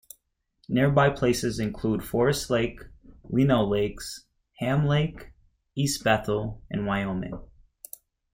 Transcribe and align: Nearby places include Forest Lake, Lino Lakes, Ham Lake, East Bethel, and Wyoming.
Nearby 0.67 1.11
places 1.11 1.59
include 1.59 2.03
Forest 2.03 2.49
Lake, 2.49 2.79
Lino 3.25 3.63
Lakes, 3.63 4.25
Ham 4.57 4.87
Lake, 4.87 5.31
East 5.75 6.03
Bethel, 6.03 6.59
and 6.71 6.87
Wyoming. 6.87 7.37